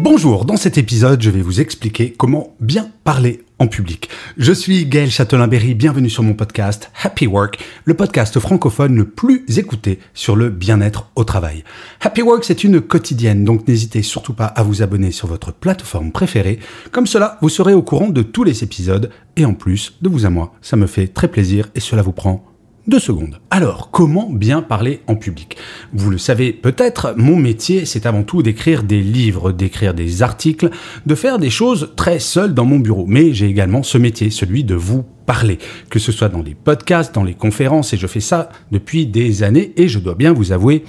Bonjour, 0.00 0.44
dans 0.44 0.56
cet 0.56 0.78
épisode, 0.78 1.20
je 1.20 1.28
vais 1.28 1.42
vous 1.42 1.60
expliquer 1.60 2.12
comment 2.12 2.54
bien 2.60 2.88
parler 3.02 3.42
en 3.58 3.66
public. 3.66 4.08
Je 4.36 4.52
suis 4.52 4.86
Gaël 4.86 5.10
Châtelain-Berry, 5.10 5.74
bienvenue 5.74 6.08
sur 6.08 6.22
mon 6.22 6.34
podcast 6.34 6.92
Happy 7.02 7.26
Work, 7.26 7.58
le 7.84 7.94
podcast 7.94 8.38
francophone 8.38 8.94
le 8.94 9.08
plus 9.08 9.44
écouté 9.58 9.98
sur 10.14 10.36
le 10.36 10.50
bien-être 10.50 11.10
au 11.16 11.24
travail. 11.24 11.64
Happy 12.00 12.22
Work, 12.22 12.44
c'est 12.44 12.62
une 12.62 12.80
quotidienne, 12.80 13.44
donc 13.44 13.66
n'hésitez 13.66 14.02
surtout 14.02 14.34
pas 14.34 14.46
à 14.46 14.62
vous 14.62 14.82
abonner 14.82 15.10
sur 15.10 15.26
votre 15.26 15.52
plateforme 15.52 16.12
préférée. 16.12 16.60
Comme 16.92 17.08
cela, 17.08 17.36
vous 17.42 17.48
serez 17.48 17.74
au 17.74 17.82
courant 17.82 18.08
de 18.08 18.22
tous 18.22 18.44
les 18.44 18.62
épisodes, 18.62 19.10
et 19.34 19.44
en 19.44 19.54
plus, 19.54 19.98
de 20.00 20.08
vous 20.08 20.24
à 20.24 20.30
moi, 20.30 20.54
ça 20.62 20.76
me 20.76 20.86
fait 20.86 21.08
très 21.08 21.26
plaisir 21.26 21.70
et 21.74 21.80
cela 21.80 22.02
vous 22.02 22.12
prend 22.12 22.46
deux 22.88 22.98
secondes. 22.98 23.38
Alors, 23.50 23.90
comment 23.90 24.30
bien 24.30 24.62
parler 24.62 25.00
en 25.06 25.14
public? 25.14 25.56
Vous 25.92 26.10
le 26.10 26.18
savez 26.18 26.52
peut-être, 26.52 27.14
mon 27.16 27.36
métier, 27.36 27.84
c'est 27.84 28.06
avant 28.06 28.22
tout 28.22 28.42
d'écrire 28.42 28.82
des 28.82 29.02
livres, 29.02 29.52
d'écrire 29.52 29.92
des 29.92 30.22
articles, 30.22 30.70
de 31.04 31.14
faire 31.14 31.38
des 31.38 31.50
choses 31.50 31.92
très 31.96 32.18
seul 32.18 32.54
dans 32.54 32.64
mon 32.64 32.78
bureau. 32.78 33.04
Mais 33.06 33.34
j'ai 33.34 33.46
également 33.46 33.82
ce 33.82 33.98
métier, 33.98 34.30
celui 34.30 34.64
de 34.64 34.74
vous 34.74 35.04
parler, 35.26 35.58
que 35.90 35.98
ce 35.98 36.12
soit 36.12 36.30
dans 36.30 36.42
les 36.42 36.54
podcasts, 36.54 37.14
dans 37.14 37.24
les 37.24 37.34
conférences, 37.34 37.92
et 37.92 37.98
je 37.98 38.06
fais 38.06 38.20
ça 38.20 38.48
depuis 38.72 39.06
des 39.06 39.42
années, 39.42 39.74
et 39.76 39.86
je 39.86 39.98
dois 39.98 40.14
bien 40.14 40.32
vous 40.32 40.52
avouer 40.52 40.84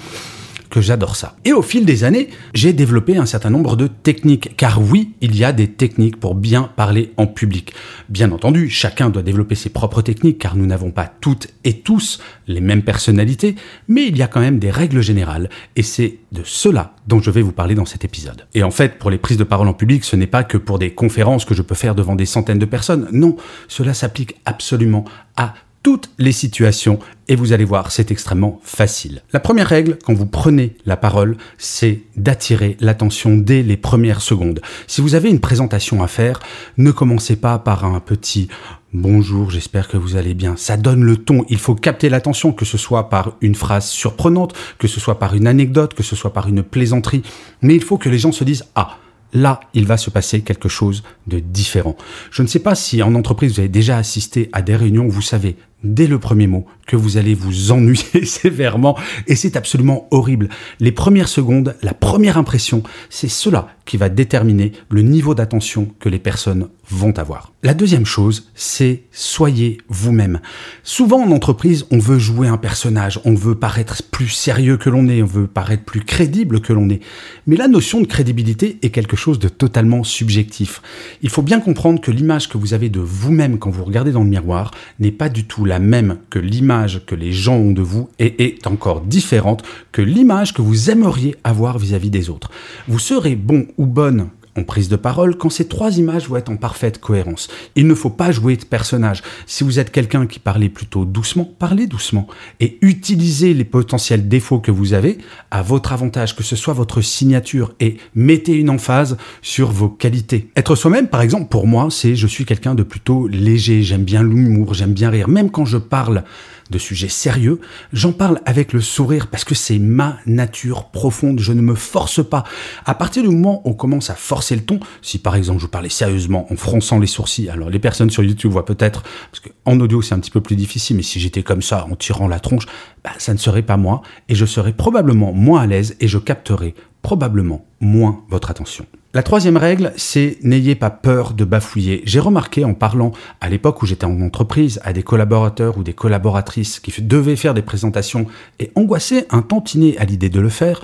que 0.69 0.81
j'adore 0.81 1.15
ça. 1.15 1.35
Et 1.45 1.53
au 1.53 1.61
fil 1.61 1.85
des 1.85 2.03
années, 2.03 2.29
j'ai 2.53 2.73
développé 2.73 3.17
un 3.17 3.25
certain 3.25 3.49
nombre 3.49 3.75
de 3.75 3.87
techniques, 3.87 4.55
car 4.55 4.81
oui, 4.81 5.13
il 5.21 5.35
y 5.35 5.43
a 5.43 5.51
des 5.51 5.67
techniques 5.67 6.19
pour 6.19 6.35
bien 6.35 6.69
parler 6.75 7.11
en 7.17 7.27
public. 7.27 7.73
Bien 8.07 8.31
entendu, 8.31 8.69
chacun 8.69 9.09
doit 9.09 9.21
développer 9.21 9.55
ses 9.55 9.69
propres 9.69 10.01
techniques, 10.01 10.37
car 10.37 10.55
nous 10.55 10.65
n'avons 10.65 10.91
pas 10.91 11.11
toutes 11.21 11.47
et 11.63 11.79
tous 11.79 12.19
les 12.47 12.61
mêmes 12.61 12.83
personnalités, 12.83 13.55
mais 13.87 14.07
il 14.07 14.17
y 14.17 14.21
a 14.21 14.27
quand 14.27 14.39
même 14.39 14.59
des 14.59 14.71
règles 14.71 15.01
générales, 15.01 15.49
et 15.75 15.83
c'est 15.83 16.17
de 16.31 16.41
cela 16.43 16.93
dont 17.07 17.19
je 17.19 17.31
vais 17.31 17.41
vous 17.41 17.51
parler 17.51 17.75
dans 17.75 17.85
cet 17.85 18.05
épisode. 18.05 18.45
Et 18.53 18.63
en 18.63 18.71
fait, 18.71 18.99
pour 18.99 19.09
les 19.09 19.17
prises 19.17 19.37
de 19.37 19.43
parole 19.43 19.67
en 19.67 19.73
public, 19.73 20.03
ce 20.03 20.15
n'est 20.15 20.27
pas 20.27 20.43
que 20.43 20.57
pour 20.57 20.79
des 20.79 20.91
conférences 20.91 21.45
que 21.45 21.55
je 21.55 21.61
peux 21.61 21.75
faire 21.75 21.95
devant 21.95 22.15
des 22.15 22.25
centaines 22.25 22.59
de 22.59 22.65
personnes, 22.65 23.07
non, 23.11 23.35
cela 23.67 23.93
s'applique 23.93 24.35
absolument 24.45 25.05
à 25.35 25.55
toutes 25.83 26.09
les 26.17 26.31
situations 26.31 26.99
et 27.27 27.35
vous 27.35 27.53
allez 27.53 27.63
voir, 27.63 27.91
c'est 27.91 28.11
extrêmement 28.11 28.59
facile. 28.63 29.21
La 29.33 29.39
première 29.39 29.67
règle, 29.67 29.97
quand 30.03 30.13
vous 30.13 30.25
prenez 30.25 30.75
la 30.85 30.97
parole, 30.97 31.37
c'est 31.57 32.01
d'attirer 32.17 32.75
l'attention 32.79 33.37
dès 33.37 33.63
les 33.63 33.77
premières 33.77 34.21
secondes. 34.21 34.61
Si 34.87 35.01
vous 35.01 35.15
avez 35.15 35.29
une 35.29 35.39
présentation 35.39 36.03
à 36.03 36.07
faire, 36.07 36.39
ne 36.77 36.91
commencez 36.91 37.35
pas 37.35 37.59
par 37.59 37.85
un 37.85 37.99
petit 37.99 38.49
Bonjour, 38.91 39.51
j'espère 39.51 39.87
que 39.87 39.97
vous 39.97 40.15
allez 40.15 40.33
bien. 40.33 40.55
Ça 40.57 40.75
donne 40.75 41.03
le 41.03 41.15
ton. 41.15 41.45
Il 41.47 41.59
faut 41.59 41.75
capter 41.75 42.09
l'attention, 42.09 42.51
que 42.51 42.65
ce 42.65 42.79
soit 42.79 43.07
par 43.09 43.33
une 43.39 43.53
phrase 43.53 43.87
surprenante, 43.87 44.55
que 44.79 44.87
ce 44.87 44.99
soit 44.99 45.19
par 45.19 45.35
une 45.35 45.45
anecdote, 45.45 45.93
que 45.93 46.01
ce 46.01 46.15
soit 46.15 46.33
par 46.33 46.47
une 46.47 46.63
plaisanterie. 46.63 47.21
Mais 47.61 47.75
il 47.75 47.83
faut 47.83 47.99
que 47.99 48.09
les 48.09 48.17
gens 48.17 48.31
se 48.31 48.43
disent 48.43 48.65
Ah, 48.73 48.97
là, 49.31 49.59
il 49.75 49.85
va 49.85 49.97
se 49.97 50.09
passer 50.09 50.41
quelque 50.41 50.69
chose 50.69 51.03
de 51.27 51.37
différent. 51.37 51.95
Je 52.31 52.41
ne 52.41 52.47
sais 52.47 52.59
pas 52.59 52.73
si 52.73 53.03
en 53.03 53.13
entreprise 53.13 53.53
vous 53.53 53.59
avez 53.59 53.69
déjà 53.69 53.97
assisté 53.97 54.49
à 54.53 54.63
des 54.63 54.75
réunions 54.75 55.07
vous 55.07 55.21
savez 55.21 55.55
dès 55.83 56.07
le 56.07 56.19
premier 56.19 56.47
mot 56.47 56.65
que 56.85 56.95
vous 56.95 57.17
allez 57.17 57.35
vous 57.35 57.71
ennuyer 57.71 58.03
sévèrement 58.25 58.97
et 59.27 59.35
c'est 59.35 59.55
absolument 59.55 60.07
horrible. 60.11 60.49
Les 60.79 60.91
premières 60.91 61.27
secondes, 61.27 61.75
la 61.81 61.93
première 61.93 62.37
impression, 62.37 62.83
c'est 63.09 63.29
cela 63.29 63.69
qui 63.85 63.97
va 63.97 64.09
déterminer 64.09 64.71
le 64.89 65.01
niveau 65.01 65.35
d'attention 65.35 65.89
que 65.99 66.09
les 66.09 66.19
personnes 66.19 66.67
vont 66.89 67.17
avoir. 67.17 67.53
La 67.63 67.73
deuxième 67.73 68.05
chose, 68.05 68.49
c'est 68.55 69.03
soyez 69.11 69.79
vous-même. 69.89 70.39
Souvent 70.83 71.23
en 71.23 71.31
entreprise, 71.31 71.85
on 71.91 71.99
veut 71.99 72.19
jouer 72.19 72.47
un 72.47 72.57
personnage, 72.57 73.19
on 73.25 73.35
veut 73.35 73.55
paraître 73.55 74.01
plus 74.03 74.29
sérieux 74.29 74.77
que 74.77 74.89
l'on 74.89 75.07
est, 75.07 75.21
on 75.21 75.27
veut 75.27 75.47
paraître 75.47 75.83
plus 75.83 76.01
crédible 76.01 76.61
que 76.61 76.73
l'on 76.73 76.89
est. 76.89 77.01
Mais 77.47 77.55
la 77.55 77.67
notion 77.67 78.01
de 78.01 78.07
crédibilité 78.07 78.79
est 78.81 78.89
quelque 78.89 79.15
chose 79.15 79.39
de 79.39 79.49
totalement 79.49 80.03
subjectif. 80.03 80.81
Il 81.21 81.29
faut 81.29 81.41
bien 81.41 81.59
comprendre 81.59 82.01
que 82.01 82.11
l'image 82.11 82.49
que 82.49 82.57
vous 82.57 82.73
avez 82.73 82.89
de 82.89 82.99
vous-même 82.99 83.59
quand 83.59 83.69
vous 83.69 83.85
regardez 83.85 84.11
dans 84.11 84.23
le 84.23 84.29
miroir 84.29 84.71
n'est 84.99 85.11
pas 85.11 85.29
du 85.29 85.45
tout 85.45 85.65
la 85.69 85.79
même 85.79 86.17
que 86.31 86.39
l'image 86.39 87.05
que 87.05 87.13
les 87.13 87.31
gens 87.31 87.55
ont 87.55 87.71
de 87.71 87.83
vous 87.83 88.09
et 88.17 88.43
est 88.43 88.65
encore 88.65 89.01
différente 89.01 89.63
que 89.91 90.01
l'image 90.01 90.53
que 90.53 90.63
vous 90.63 90.89
aimeriez 90.89 91.35
avoir 91.43 91.77
vis-à-vis 91.77 92.09
des 92.09 92.31
autres. 92.31 92.49
Vous 92.87 92.97
serez 92.97 93.35
bon 93.35 93.67
ou 93.77 93.85
bonne 93.85 94.29
prise 94.63 94.89
de 94.89 94.95
parole 94.95 95.37
quand 95.37 95.49
ces 95.49 95.67
trois 95.67 95.97
images 95.97 96.27
vont 96.27 96.37
être 96.37 96.49
en 96.49 96.57
parfaite 96.57 96.99
cohérence. 96.99 97.47
Il 97.75 97.87
ne 97.87 97.95
faut 97.95 98.09
pas 98.09 98.31
jouer 98.31 98.55
de 98.57 98.65
personnage. 98.65 99.21
Si 99.45 99.63
vous 99.63 99.79
êtes 99.79 99.91
quelqu'un 99.91 100.27
qui 100.27 100.39
parlait 100.39 100.69
plutôt 100.69 101.05
doucement, 101.05 101.49
parlez 101.59 101.87
doucement 101.87 102.27
et 102.59 102.77
utilisez 102.81 103.53
les 103.53 103.63
potentiels 103.63 104.27
défauts 104.27 104.59
que 104.59 104.71
vous 104.71 104.93
avez 104.93 105.17
à 105.51 105.61
votre 105.61 105.93
avantage, 105.93 106.35
que 106.35 106.43
ce 106.43 106.55
soit 106.55 106.73
votre 106.73 107.01
signature 107.01 107.73
et 107.79 107.97
mettez 108.15 108.53
une 108.53 108.69
emphase 108.69 109.17
sur 109.41 109.71
vos 109.71 109.89
qualités. 109.89 110.49
Être 110.55 110.75
soi-même, 110.75 111.07
par 111.07 111.21
exemple, 111.21 111.49
pour 111.49 111.67
moi, 111.67 111.87
c'est 111.89 112.15
je 112.15 112.27
suis 112.27 112.45
quelqu'un 112.45 112.75
de 112.75 112.83
plutôt 112.83 113.27
léger, 113.27 113.83
j'aime 113.83 114.03
bien 114.03 114.23
l'humour, 114.23 114.73
j'aime 114.73 114.93
bien 114.93 115.09
rire, 115.09 115.29
même 115.29 115.49
quand 115.51 115.65
je 115.65 115.77
parle 115.77 116.23
de 116.69 116.77
sujets 116.77 117.09
sérieux, 117.09 117.59
j'en 117.93 118.11
parle 118.11 118.41
avec 118.45 118.73
le 118.73 118.81
sourire 118.81 119.27
parce 119.27 119.43
que 119.43 119.55
c'est 119.55 119.79
ma 119.79 120.17
nature 120.25 120.85
profonde, 120.85 121.39
je 121.39 121.53
ne 121.53 121.61
me 121.61 121.75
force 121.75 122.23
pas. 122.27 122.43
À 122.85 122.95
partir 122.95 123.23
du 123.23 123.29
moment 123.29 123.61
où 123.65 123.71
on 123.71 123.73
commence 123.73 124.09
à 124.09 124.15
forcer 124.15 124.55
le 124.55 124.61
ton, 124.61 124.79
si 125.01 125.19
par 125.19 125.35
exemple 125.35 125.61
je 125.61 125.67
parlais 125.67 125.89
sérieusement 125.89 126.51
en 126.51 126.55
fronçant 126.55 126.99
les 126.99 127.07
sourcils, 127.07 127.49
alors 127.49 127.69
les 127.69 127.79
personnes 127.79 128.09
sur 128.09 128.23
YouTube 128.23 128.51
voient 128.51 128.65
peut-être, 128.65 129.03
parce 129.31 129.41
qu'en 129.41 129.79
audio 129.79 130.01
c'est 130.01 130.13
un 130.13 130.19
petit 130.19 130.31
peu 130.31 130.41
plus 130.41 130.55
difficile, 130.55 130.97
mais 130.97 131.03
si 131.03 131.19
j'étais 131.19 131.43
comme 131.43 131.61
ça 131.61 131.85
en 131.89 131.95
tirant 131.95 132.27
la 132.27 132.39
tronche, 132.39 132.65
bah, 133.03 133.11
ça 133.17 133.33
ne 133.33 133.37
serait 133.37 133.61
pas 133.61 133.77
moi 133.77 134.01
et 134.27 134.35
je 134.35 134.45
serais 134.45 134.73
probablement 134.73 135.33
moins 135.33 135.61
à 135.61 135.67
l'aise 135.67 135.95
et 135.99 136.07
je 136.07 136.17
capterais 136.17 136.73
probablement 137.01 137.65
moins 137.79 138.23
votre 138.29 138.51
attention. 138.51 138.85
La 139.11 139.23
troisième 139.23 139.57
règle, 139.57 139.91
c'est 139.97 140.37
n'ayez 140.43 140.75
pas 140.75 140.91
peur 140.91 141.33
de 141.33 141.43
bafouiller. 141.43 142.03
J'ai 142.05 142.19
remarqué 142.19 142.63
en 142.63 142.75
parlant 142.75 143.11
à 143.41 143.49
l'époque 143.49 143.81
où 143.81 143.87
j'étais 143.87 144.05
en 144.05 144.21
entreprise 144.21 144.79
à 144.83 144.93
des 144.93 145.01
collaborateurs 145.01 145.79
ou 145.79 145.83
des 145.83 145.93
collaboratrices 145.93 146.79
qui 146.79 147.01
devaient 147.01 147.35
faire 147.35 147.55
des 147.55 147.63
présentations 147.63 148.27
et 148.59 148.71
angoissaient 148.75 149.25
un 149.31 149.41
tantinet 149.41 149.97
à 149.97 150.05
l'idée 150.05 150.29
de 150.29 150.39
le 150.39 150.49
faire, 150.49 150.81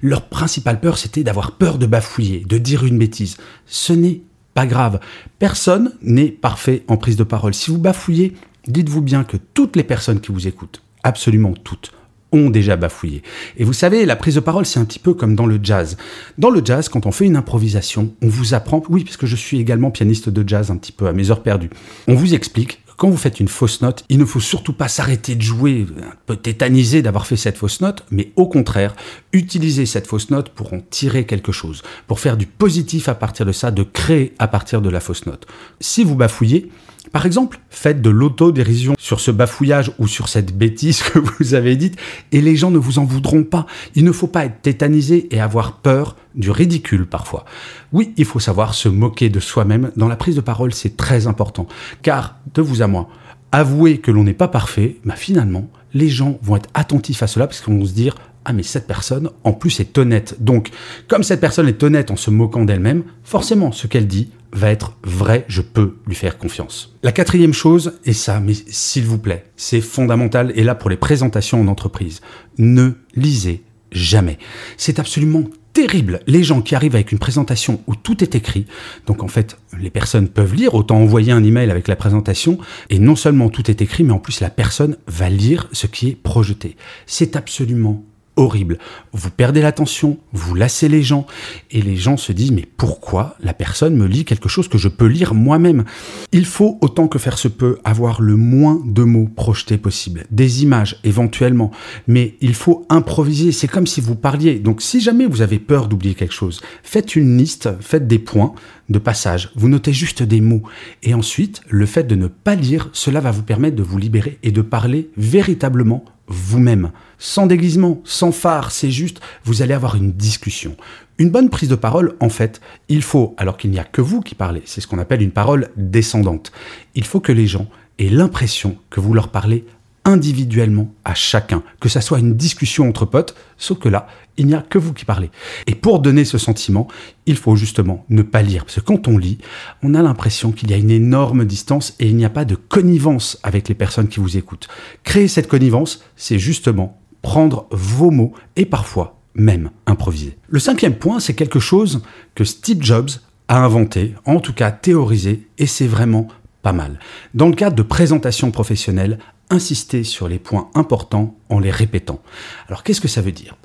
leur 0.00 0.22
principale 0.22 0.80
peur 0.80 0.96
c'était 0.96 1.22
d'avoir 1.22 1.52
peur 1.52 1.76
de 1.76 1.84
bafouiller, 1.84 2.44
de 2.48 2.56
dire 2.56 2.86
une 2.86 2.98
bêtise. 2.98 3.36
Ce 3.66 3.92
n'est 3.92 4.22
pas 4.54 4.66
grave. 4.66 4.98
Personne 5.38 5.92
n'est 6.00 6.30
parfait 6.30 6.82
en 6.88 6.96
prise 6.96 7.16
de 7.16 7.24
parole. 7.24 7.52
Si 7.52 7.70
vous 7.70 7.78
bafouillez, 7.78 8.32
dites-vous 8.68 9.02
bien 9.02 9.22
que 9.22 9.36
toutes 9.36 9.76
les 9.76 9.84
personnes 9.84 10.20
qui 10.20 10.32
vous 10.32 10.48
écoutent, 10.48 10.80
absolument 11.02 11.52
toutes, 11.52 11.92
ont 12.32 12.50
déjà 12.50 12.76
bafouillé. 12.76 13.22
Et 13.56 13.64
vous 13.64 13.72
savez, 13.72 14.04
la 14.04 14.16
prise 14.16 14.34
de 14.34 14.40
parole, 14.40 14.66
c'est 14.66 14.80
un 14.80 14.84
petit 14.84 14.98
peu 14.98 15.14
comme 15.14 15.34
dans 15.34 15.46
le 15.46 15.58
jazz. 15.62 15.96
Dans 16.38 16.50
le 16.50 16.62
jazz, 16.64 16.88
quand 16.88 17.06
on 17.06 17.12
fait 17.12 17.26
une 17.26 17.36
improvisation, 17.36 18.12
on 18.22 18.28
vous 18.28 18.54
apprend, 18.54 18.82
oui, 18.88 19.04
parce 19.04 19.16
que 19.16 19.26
je 19.26 19.36
suis 19.36 19.60
également 19.60 19.90
pianiste 19.90 20.28
de 20.28 20.48
jazz 20.48 20.70
un 20.70 20.76
petit 20.76 20.92
peu 20.92 21.06
à 21.06 21.12
mes 21.12 21.30
heures 21.30 21.42
perdues, 21.42 21.70
on 22.08 22.14
vous 22.14 22.34
explique 22.34 22.80
quand 22.96 23.10
vous 23.10 23.16
faites 23.16 23.40
une 23.40 23.48
fausse 23.48 23.82
note, 23.82 24.04
il 24.08 24.18
ne 24.18 24.24
faut 24.24 24.40
surtout 24.40 24.72
pas 24.72 24.88
s'arrêter 24.88 25.34
de 25.34 25.42
jouer, 25.42 25.86
un 26.02 26.14
peu 26.24 26.36
tétanisé 26.36 27.02
d'avoir 27.02 27.26
fait 27.26 27.36
cette 27.36 27.58
fausse 27.58 27.82
note, 27.82 28.04
mais 28.10 28.32
au 28.36 28.48
contraire, 28.48 28.96
utiliser 29.32 29.84
cette 29.84 30.06
fausse 30.06 30.30
note 30.30 30.48
pour 30.48 30.72
en 30.72 30.80
tirer 30.80 31.26
quelque 31.26 31.52
chose, 31.52 31.82
pour 32.06 32.20
faire 32.20 32.38
du 32.38 32.46
positif 32.46 33.08
à 33.08 33.14
partir 33.14 33.44
de 33.44 33.52
ça, 33.52 33.70
de 33.70 33.82
créer 33.82 34.32
à 34.38 34.48
partir 34.48 34.80
de 34.80 34.88
la 34.88 35.00
fausse 35.00 35.26
note. 35.26 35.46
Si 35.78 36.04
vous 36.04 36.14
bafouillez, 36.14 36.70
par 37.12 37.26
exemple, 37.26 37.60
faites 37.70 38.02
de 38.02 38.10
l'autodérision 38.10 38.94
sur 38.98 39.20
ce 39.20 39.30
bafouillage 39.30 39.92
ou 39.98 40.08
sur 40.08 40.28
cette 40.28 40.56
bêtise 40.56 41.02
que 41.02 41.18
vous 41.38 41.54
avez 41.54 41.76
dite 41.76 41.98
et 42.32 42.40
les 42.40 42.56
gens 42.56 42.70
ne 42.70 42.78
vous 42.78 42.98
en 42.98 43.04
voudront 43.04 43.44
pas. 43.44 43.66
Il 43.94 44.04
ne 44.04 44.12
faut 44.12 44.26
pas 44.26 44.44
être 44.44 44.62
tétanisé 44.62 45.28
et 45.34 45.40
avoir 45.40 45.78
peur 45.78 46.16
du 46.34 46.50
ridicule 46.50 47.06
parfois. 47.06 47.44
Oui, 47.92 48.12
il 48.16 48.24
faut 48.24 48.40
savoir 48.40 48.74
se 48.74 48.88
moquer 48.88 49.28
de 49.28 49.40
soi-même. 49.40 49.90
Dans 49.96 50.08
la 50.08 50.16
prise 50.16 50.36
de 50.36 50.40
parole, 50.40 50.74
c'est 50.74 50.96
très 50.96 51.26
important. 51.26 51.66
Car, 52.02 52.36
de 52.54 52.62
vous 52.62 52.82
à 52.82 52.86
moi, 52.86 53.08
avouer 53.52 53.98
que 53.98 54.10
l'on 54.10 54.24
n'est 54.24 54.34
pas 54.34 54.48
parfait, 54.48 54.96
bah 55.04 55.16
finalement, 55.16 55.68
les 55.94 56.08
gens 56.08 56.38
vont 56.42 56.56
être 56.56 56.68
attentifs 56.74 57.22
à 57.22 57.26
cela 57.26 57.46
parce 57.46 57.60
qu'ils 57.60 57.74
vont 57.74 57.86
se 57.86 57.92
dire 57.92 58.14
ah 58.48 58.52
mais 58.52 58.62
cette 58.62 58.86
personne 58.86 59.30
en 59.42 59.52
plus 59.52 59.80
est 59.80 59.98
honnête. 59.98 60.36
Donc, 60.38 60.70
comme 61.08 61.24
cette 61.24 61.40
personne 61.40 61.66
est 61.66 61.82
honnête 61.82 62.12
en 62.12 62.16
se 62.16 62.30
moquant 62.30 62.64
d'elle-même, 62.64 63.02
forcément 63.24 63.72
ce 63.72 63.88
qu'elle 63.88 64.06
dit 64.06 64.30
va 64.52 64.70
être 64.70 64.96
vrai, 65.02 65.44
je 65.48 65.62
peux 65.62 65.96
lui 66.06 66.14
faire 66.14 66.38
confiance. 66.38 66.94
La 67.02 67.10
quatrième 67.10 67.52
chose, 67.52 67.94
et 68.04 68.12
ça, 68.12 68.38
mais 68.38 68.54
s'il 68.54 69.04
vous 69.04 69.18
plaît, 69.18 69.46
c'est 69.56 69.80
fondamental, 69.80 70.52
et 70.54 70.62
là 70.62 70.76
pour 70.76 70.90
les 70.90 70.96
présentations 70.96 71.60
en 71.60 71.66
entreprise, 71.66 72.20
ne 72.56 72.92
lisez 73.16 73.64
jamais. 73.90 74.38
C'est 74.76 75.00
absolument 75.00 75.42
terrible. 75.72 76.20
Les 76.28 76.44
gens 76.44 76.62
qui 76.62 76.76
arrivent 76.76 76.94
avec 76.94 77.10
une 77.10 77.18
présentation 77.18 77.80
où 77.88 77.96
tout 77.96 78.22
est 78.22 78.36
écrit, 78.36 78.66
donc 79.06 79.24
en 79.24 79.28
fait, 79.28 79.58
les 79.76 79.90
personnes 79.90 80.28
peuvent 80.28 80.54
lire, 80.54 80.74
autant 80.74 80.98
envoyer 80.98 81.32
un 81.32 81.42
email 81.42 81.72
avec 81.72 81.88
la 81.88 81.96
présentation, 81.96 82.58
et 82.90 83.00
non 83.00 83.16
seulement 83.16 83.48
tout 83.48 83.68
est 83.72 83.82
écrit, 83.82 84.04
mais 84.04 84.12
en 84.12 84.20
plus 84.20 84.40
la 84.40 84.50
personne 84.50 84.96
va 85.08 85.28
lire 85.28 85.68
ce 85.72 85.88
qui 85.88 86.10
est 86.10 86.14
projeté. 86.14 86.76
C'est 87.06 87.34
absolument 87.34 88.04
horrible. 88.36 88.78
Vous 89.12 89.30
perdez 89.30 89.62
l'attention, 89.62 90.18
vous 90.32 90.54
lassez 90.54 90.88
les 90.88 91.02
gens, 91.02 91.26
et 91.70 91.82
les 91.82 91.96
gens 91.96 92.16
se 92.16 92.32
disent 92.32 92.52
mais 92.52 92.66
pourquoi 92.76 93.36
la 93.40 93.54
personne 93.54 93.96
me 93.96 94.06
lit 94.06 94.24
quelque 94.24 94.48
chose 94.48 94.68
que 94.68 94.78
je 94.78 94.88
peux 94.88 95.06
lire 95.06 95.34
moi-même? 95.34 95.84
Il 96.32 96.44
faut, 96.44 96.78
autant 96.80 97.08
que 97.08 97.18
faire 97.18 97.38
se 97.38 97.48
peut, 97.48 97.78
avoir 97.84 98.20
le 98.20 98.36
moins 98.36 98.80
de 98.84 99.02
mots 99.02 99.28
projetés 99.34 99.78
possible, 99.78 100.26
des 100.30 100.62
images 100.62 101.00
éventuellement, 101.04 101.70
mais 102.06 102.36
il 102.40 102.54
faut 102.54 102.86
improviser, 102.88 103.52
c'est 103.52 103.68
comme 103.68 103.86
si 103.86 104.00
vous 104.00 104.16
parliez. 104.16 104.58
Donc 104.58 104.82
si 104.82 105.00
jamais 105.00 105.26
vous 105.26 105.42
avez 105.42 105.58
peur 105.58 105.88
d'oublier 105.88 106.14
quelque 106.14 106.34
chose, 106.34 106.60
faites 106.82 107.16
une 107.16 107.38
liste, 107.38 107.70
faites 107.80 108.06
des 108.06 108.18
points 108.18 108.54
de 108.88 108.98
passage, 108.98 109.50
vous 109.56 109.68
notez 109.68 109.92
juste 109.92 110.22
des 110.22 110.40
mots, 110.40 110.62
et 111.02 111.14
ensuite, 111.14 111.62
le 111.68 111.86
fait 111.86 112.04
de 112.04 112.14
ne 112.14 112.28
pas 112.28 112.54
lire, 112.54 112.88
cela 112.92 113.20
va 113.20 113.30
vous 113.30 113.42
permettre 113.42 113.76
de 113.76 113.82
vous 113.82 113.98
libérer 113.98 114.38
et 114.42 114.52
de 114.52 114.62
parler 114.62 115.10
véritablement 115.16 116.04
vous-même, 116.28 116.90
sans 117.18 117.46
déguisement, 117.46 118.00
sans 118.04 118.32
phare, 118.32 118.70
c'est 118.70 118.90
juste, 118.90 119.20
vous 119.44 119.62
allez 119.62 119.74
avoir 119.74 119.96
une 119.96 120.12
discussion. 120.12 120.76
Une 121.18 121.30
bonne 121.30 121.48
prise 121.48 121.68
de 121.68 121.74
parole, 121.74 122.14
en 122.20 122.28
fait, 122.28 122.60
il 122.88 123.02
faut, 123.02 123.34
alors 123.38 123.56
qu'il 123.56 123.70
n'y 123.70 123.78
a 123.78 123.84
que 123.84 124.02
vous 124.02 124.20
qui 124.20 124.34
parlez, 124.34 124.62
c'est 124.66 124.80
ce 124.80 124.86
qu'on 124.86 124.98
appelle 124.98 125.22
une 125.22 125.30
parole 125.30 125.70
descendante, 125.76 126.52
il 126.94 127.04
faut 127.04 127.20
que 127.20 127.32
les 127.32 127.46
gens 127.46 127.66
aient 127.98 128.10
l'impression 128.10 128.76
que 128.90 129.00
vous 129.00 129.14
leur 129.14 129.28
parlez 129.28 129.64
individuellement 130.06 130.94
à 131.04 131.14
chacun, 131.14 131.62
que 131.80 131.88
ça 131.88 132.00
soit 132.00 132.20
une 132.20 132.36
discussion 132.36 132.88
entre 132.88 133.06
potes, 133.06 133.34
sauf 133.58 133.78
que 133.78 133.88
là, 133.88 134.06
il 134.36 134.46
n'y 134.46 134.54
a 134.54 134.62
que 134.62 134.78
vous 134.78 134.92
qui 134.92 135.04
parlez. 135.04 135.30
Et 135.66 135.74
pour 135.74 135.98
donner 135.98 136.24
ce 136.24 136.38
sentiment, 136.38 136.86
il 137.26 137.36
faut 137.36 137.56
justement 137.56 138.04
ne 138.08 138.22
pas 138.22 138.42
lire, 138.42 138.64
parce 138.64 138.76
que 138.76 138.80
quand 138.80 139.08
on 139.08 139.18
lit, 139.18 139.38
on 139.82 139.94
a 139.94 140.02
l'impression 140.02 140.52
qu'il 140.52 140.70
y 140.70 140.74
a 140.74 140.76
une 140.76 140.92
énorme 140.92 141.44
distance 141.44 141.94
et 141.98 142.06
il 142.08 142.16
n'y 142.16 142.24
a 142.24 142.30
pas 142.30 142.44
de 142.44 142.54
connivence 142.54 143.38
avec 143.42 143.68
les 143.68 143.74
personnes 143.74 144.06
qui 144.06 144.20
vous 144.20 144.36
écoutent. 144.36 144.68
Créer 145.02 145.26
cette 145.26 145.48
connivence, 145.48 146.04
c'est 146.14 146.38
justement 146.38 147.00
prendre 147.26 147.66
vos 147.72 148.12
mots 148.12 148.34
et 148.54 148.66
parfois 148.66 149.18
même 149.34 149.70
improviser. 149.86 150.38
Le 150.48 150.60
cinquième 150.60 150.94
point, 150.94 151.18
c'est 151.18 151.34
quelque 151.34 151.58
chose 151.58 152.02
que 152.36 152.44
Steve 152.44 152.80
Jobs 152.80 153.10
a 153.48 153.64
inventé, 153.64 154.14
en 154.26 154.38
tout 154.38 154.52
cas 154.52 154.70
théorisé, 154.70 155.48
et 155.58 155.66
c'est 155.66 155.88
vraiment 155.88 156.28
pas 156.62 156.72
mal. 156.72 157.00
Dans 157.34 157.48
le 157.48 157.56
cadre 157.56 157.74
de 157.74 157.82
présentation 157.82 158.52
professionnelle, 158.52 159.18
insister 159.50 160.04
sur 160.04 160.28
les 160.28 160.38
points 160.38 160.70
importants 160.74 161.36
en 161.48 161.58
les 161.58 161.72
répétant. 161.72 162.22
Alors 162.68 162.84
qu'est-ce 162.84 163.00
que 163.00 163.08
ça 163.08 163.22
veut 163.22 163.32
dire? 163.32 163.56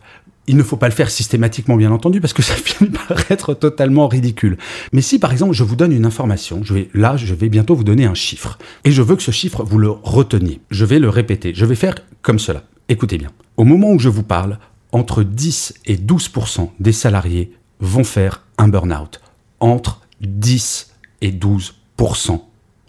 Il 0.47 0.57
ne 0.57 0.63
faut 0.63 0.75
pas 0.75 0.89
le 0.89 0.95
faire 0.95 1.11
systématiquement, 1.11 1.75
bien 1.75 1.91
entendu, 1.91 2.19
parce 2.19 2.33
que 2.33 2.41
ça 2.49 2.55
finit 2.55 2.89
par 2.89 3.29
être 3.29 3.53
totalement 3.53 4.07
ridicule. 4.07 4.57
Mais 4.91 5.01
si, 5.01 5.19
par 5.19 5.31
exemple, 5.31 5.53
je 5.53 5.63
vous 5.63 5.75
donne 5.75 5.91
une 5.91 6.07
information, 6.07 6.61
je 6.63 6.73
vais, 6.73 6.89
là, 6.95 7.15
je 7.15 7.35
vais 7.35 7.47
bientôt 7.47 7.75
vous 7.75 7.83
donner 7.83 8.05
un 8.05 8.15
chiffre, 8.15 8.57
et 8.85 8.91
je 8.91 9.03
veux 9.03 9.15
que 9.15 9.23
ce 9.23 9.29
chiffre, 9.29 9.63
vous 9.63 9.77
le 9.77 9.91
reteniez. 9.91 10.61
Je 10.71 10.83
vais 10.83 10.97
le 10.97 11.09
répéter. 11.09 11.53
Je 11.53 11.65
vais 11.65 11.75
faire 11.75 11.93
comme 12.23 12.39
cela. 12.39 12.63
Écoutez 12.91 13.17
bien. 13.17 13.31
Au 13.55 13.63
moment 13.63 13.91
où 13.91 13.99
je 13.99 14.09
vous 14.09 14.21
parle, 14.21 14.59
entre 14.91 15.23
10 15.23 15.75
et 15.85 15.95
12% 15.95 16.71
des 16.81 16.91
salariés 16.91 17.53
vont 17.79 18.03
faire 18.03 18.43
un 18.57 18.67
burn-out. 18.67 19.21
Entre 19.61 20.01
10 20.19 20.91
et 21.21 21.31
12 21.31 21.75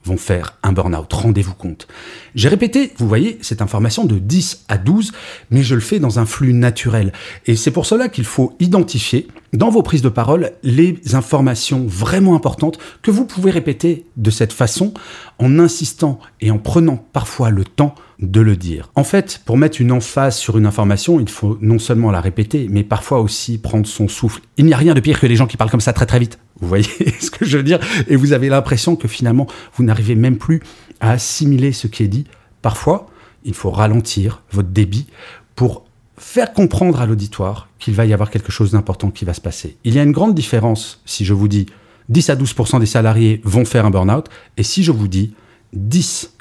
vont 0.05 0.17
faire 0.17 0.59
un 0.63 0.73
burn-out. 0.73 1.13
Rendez-vous 1.13 1.55
compte. 1.55 1.87
J'ai 2.35 2.49
répété, 2.49 2.93
vous 2.97 3.09
voyez, 3.09 3.39
cette 3.41 3.63
information 3.63 4.05
de 4.05 4.19
10 4.19 4.65
à 4.69 4.79
12, 4.79 5.13
mais 5.51 5.63
je 5.63 5.75
le 5.75 5.81
fais 5.81 5.99
dans 5.99 6.19
un 6.19 6.27
flux 6.27 6.53
naturel. 6.53 7.13
Et 7.47 7.57
c'est 7.57 7.71
pour 7.71 7.87
cela 7.87 8.09
qu'il 8.09 8.25
faut 8.25 8.57
identifier 8.61 9.29
dans 9.53 9.71
vos 9.71 9.83
prises 9.83 10.03
de 10.03 10.09
parole 10.09 10.53
les 10.63 10.99
informations 11.13 11.85
vraiment 11.87 12.35
importantes 12.35 12.79
que 13.03 13.11
vous 13.11 13.27
pouvez 13.27 13.51
répéter 13.51 14.07
de 14.17 14.31
cette 14.31 14.53
façon 14.53 14.95
en 15.39 15.59
insistant 15.59 16.19
et 16.41 16.51
en 16.51 16.59
prenant 16.59 16.97
parfois 17.13 17.51
le 17.51 17.65
temps 17.65 17.95
de 18.19 18.41
le 18.41 18.57
dire. 18.57 18.91
En 18.95 19.05
fait, 19.05 19.43
pour 19.45 19.57
mettre 19.57 19.81
une 19.81 19.93
emphase 19.93 20.37
sur 20.37 20.57
une 20.57 20.67
information, 20.67 21.21
il 21.21 21.29
faut 21.29 21.59
non 21.61 21.79
seulement 21.79 22.11
la 22.11 22.21
répéter, 22.21 22.69
mais 22.71 22.85
parfois 22.85 23.21
aussi 23.21 23.59
prendre 23.59 23.87
son 23.87 24.09
souffle. 24.09 24.41
Il 24.57 24.65
n'y 24.65 24.73
a 24.73 24.77
rien 24.77 24.95
de 24.95 25.01
pire 25.01 25.21
que 25.21 25.27
les 25.27 25.37
gens 25.37 25.47
qui 25.47 25.57
parlent 25.57 25.71
comme 25.71 25.81
ça 25.81 25.93
très 25.93 26.07
très 26.07 26.19
vite. 26.19 26.39
Vous 26.63 26.69
voyez 26.69 26.87
ce 27.21 27.31
que 27.31 27.45
je 27.45 27.59
veux 27.59 27.63
dire? 27.63 27.81
Et 28.09 28.17
vous 28.17 28.33
avez 28.33 28.49
l'impression 28.49 28.97
que 28.97 29.09
finalement, 29.09 29.47
vous 29.75 29.85
n'arrivez 29.85 30.15
même 30.15 30.39
plus 30.39 30.63
à 31.01 31.11
assimiler 31.11 31.73
ce 31.73 31.89
qui 31.89 32.05
est 32.05 32.09
dit. 32.09 32.25
Parfois, 32.63 33.09
il 33.45 33.53
faut 33.53 33.71
ralentir 33.71 34.43
votre 34.53 34.69
débit 34.69 35.09
pour 35.57 35.85
faire 36.17 36.53
comprendre 36.53 37.01
à 37.01 37.07
l'auditoire 37.07 37.69
qu'il 37.81 37.95
va 37.95 38.07
y 38.07 38.15
avoir 38.15 38.31
quelque 38.31 38.53
chose 38.53 38.71
d'important 38.71 39.11
qui 39.11 39.25
va 39.25 39.35
se 39.35 39.41
passer. 39.41 39.77
Il 39.83 39.95
y 39.95 39.99
a 39.99 40.05
une 40.05 40.13
grande 40.13 40.37
différence 40.37 41.03
si 41.05 41.25
je 41.25 41.35
vous 41.35 41.49
dis 41.49 41.67
10 42.09 42.31
à 42.31 42.37
12% 42.37 42.79
des 42.79 42.87
salariés 42.87 43.41
vont 43.45 43.65
faire 43.65 43.85
un 43.85 43.91
burn-out 43.91 44.29
et 44.57 44.63
si 44.63 44.85
je 44.85 44.93
vous 44.93 45.09
dis 45.09 45.35
10 45.73 46.33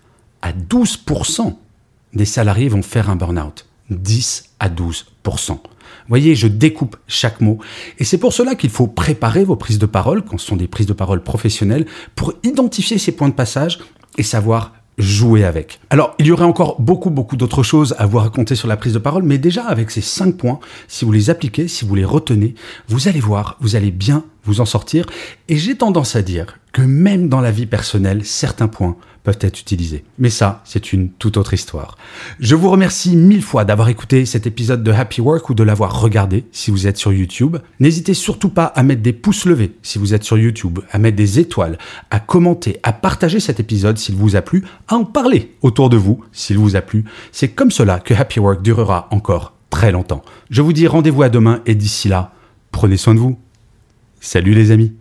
à 0.44 0.54
12% 0.54 1.56
des 2.14 2.26
salariés 2.26 2.70
vont 2.70 2.84
faire 2.84 3.10
un 3.10 3.16
burn-out. 3.16 3.66
10 3.90 4.52
à 4.60 4.70
12 4.70 5.08
voyez, 6.08 6.36
je 6.36 6.48
découpe 6.48 6.96
chaque 7.08 7.42
mot. 7.42 7.60
Et 8.00 8.04
c'est 8.04 8.18
pour 8.18 8.34
cela 8.34 8.56
qu'il 8.56 8.70
faut 8.70 8.88
préparer 8.88 9.44
vos 9.44 9.56
prises 9.56 9.80
de 9.80 9.86
parole, 9.86 10.24
quand 10.24 10.38
ce 10.38 10.48
sont 10.48 10.56
des 10.56 10.68
prises 10.68 10.88
de 10.88 10.94
parole 10.94 11.24
professionnelles, 11.24 11.86
pour 12.16 12.34
identifier 12.44 12.98
ces 12.98 13.12
points 13.12 13.30
de 13.30 13.34
passage 13.34 13.80
et 14.18 14.24
savoir 14.24 14.74
jouer 14.98 15.44
avec. 15.44 15.80
Alors, 15.90 16.16
il 16.20 16.28
y 16.28 16.32
aurait 16.32 16.46
encore 16.46 16.80
beaucoup, 16.80 17.10
beaucoup 17.10 17.36
d'autres 17.36 17.64
choses 17.64 17.96
à 17.98 18.06
vous 18.06 18.20
raconter 18.20 18.56
sur 18.56 18.68
la 18.68 18.78
prise 18.78 18.94
de 18.94 19.00
parole, 19.00 19.24
mais 19.24 19.38
déjà 19.38 19.66
avec 19.66 19.90
ces 19.92 20.02
cinq 20.02 20.38
points, 20.38 20.60
si 20.88 21.06
vous 21.06 21.12
les 21.12 21.30
appliquez, 21.30 21.68
si 21.68 21.86
vous 21.86 21.96
les 21.96 22.06
retenez, 22.06 22.56
vous 22.88 23.08
allez 23.08 23.20
voir, 23.20 23.58
vous 23.62 23.76
allez 23.76 23.92
bien 23.92 24.24
vous 24.44 24.62
en 24.62 24.66
sortir. 24.66 25.06
Et 25.48 25.58
j'ai 25.58 25.76
tendance 25.76 26.16
à 26.16 26.22
dire 26.22 26.60
que 26.72 26.82
même 26.82 27.30
dans 27.30 27.42
la 27.42 27.52
vie 27.52 27.66
personnelle, 27.66 28.26
certains 28.26 28.68
points 28.68 28.96
peuvent 29.24 29.38
être 29.42 29.60
utilisés. 29.60 30.04
Mais 30.18 30.30
ça, 30.30 30.62
c'est 30.66 30.94
une 30.94 31.10
toute 31.10 31.38
autre 31.38 31.54
histoire. 31.54 31.98
Je 32.40 32.56
vous 32.56 32.70
remercie 32.70 33.16
mille 33.16 33.44
fois 33.44 33.66
d'avoir 33.66 33.90
écouté 33.90 34.26
cet 34.26 34.48
épisode 34.48 34.84
de 34.84 34.92
Happy 34.92 35.22
Work 35.22 35.50
ou 35.50 35.54
de 35.54 35.64
l'avoir 35.64 36.02
regardé 36.02 36.46
si 36.52 36.72
vous 36.72 36.88
êtes 36.88 36.98
sur 36.98 37.14
YouTube. 37.14 37.58
N'hésitez 37.80 38.14
surtout 38.14 38.50
pas 38.50 38.66
à 38.66 38.84
mettre 38.84 39.02
des 39.02 39.14
pouces 39.14 39.46
levés 39.46 39.76
si 39.84 40.00
vous 40.00 40.14
êtes 40.14 40.24
sur 40.24 40.38
YouTube, 40.38 40.80
à 40.92 40.98
mettre 40.98 41.18
des 41.18 41.40
étoiles, 41.40 41.78
à 42.10 42.20
commenter, 42.20 42.80
à 42.84 42.94
partager 42.94 43.40
cet 43.40 43.60
épisode 43.60 43.98
s'il 43.98 44.16
vous 44.16 44.36
a 44.36 44.42
plu, 44.42 44.64
à 44.88 44.96
en 44.96 45.06
parler 45.06 45.56
autour 45.62 45.90
de 45.90 45.98
vous 45.98 46.24
s'il 46.32 46.58
vous 46.58 46.76
a 46.76 46.82
plu. 46.82 47.06
C'est 47.32 47.50
comme 47.50 47.72
cela 47.72 48.00
que 48.00 48.14
Happy 48.14 48.40
Work 48.40 48.62
durera 48.62 49.08
encore 49.12 49.54
très 49.70 49.92
longtemps. 49.92 50.24
Je 50.50 50.62
vous 50.62 50.74
dis 50.74 50.88
rendez-vous 50.88 51.24
à 51.24 51.30
demain 51.30 51.62
et 51.66 51.76
d'ici 51.76 52.10
là, 52.10 52.34
prenez 52.72 52.98
soin 52.98 53.16
de 53.16 53.20
vous. 53.20 53.38
Salut 54.20 54.54
les 54.54 54.72
amis. 54.72 55.01